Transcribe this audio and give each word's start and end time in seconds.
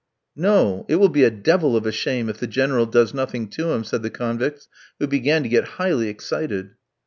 "No! 0.35 0.83
It 0.89 0.95
will 0.95 1.09
be 1.09 1.23
a 1.25 1.29
devil 1.29 1.77
of 1.77 1.85
a 1.85 1.91
shame 1.91 2.27
if 2.27 2.39
the 2.39 2.47
General 2.47 2.87
does 2.87 3.13
nothing 3.13 3.47
to 3.49 3.71
him," 3.71 3.83
said 3.83 4.01
the 4.01 4.09
convicts, 4.09 4.67
who 4.97 5.05
began 5.05 5.43
to 5.43 5.49
get 5.49 5.63
highly 5.77 6.07
excited. 6.09 6.71